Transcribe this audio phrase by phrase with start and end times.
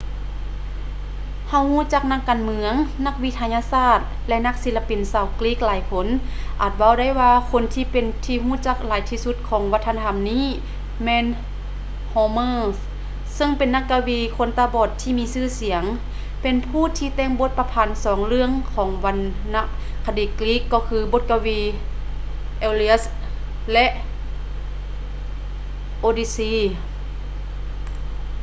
[1.49, 2.73] ເຮົາຮູ້ຈັກນັກການເມືອງ
[3.05, 6.07] ນັກວິທະຍາສາດ ແລະ ນັກສິລະປິນຊາວກຣີກຫຼາຍຄົນ
[6.61, 10.45] ອາດເວົ້າໄດ້ວ່າຄົນທີ່ເປັນທີ່ຮູ້ຈັກຫຼາຍທີ່ສຸດຂອງວັດທະນະທໍານີ້
[11.03, 11.25] ແມ່ນ
[12.13, 12.57] homer
[13.35, 15.83] ເຊິ່ງເປັນນັກກະວີຄົນຕາບອດທີ່ມີຊື່ສຽງ
[16.41, 19.17] ເປັນຜູ້ທີ່ແຕ່ງບົດປະພັນສອງເລື່ອງຂອງວັນ
[19.55, 19.63] ນະ
[20.05, 21.59] ຄະດີກຣີກກໍຄື ບົດກະວີ
[22.69, 23.01] iliad
[23.71, 23.87] ແລະ
[26.03, 26.55] odyssey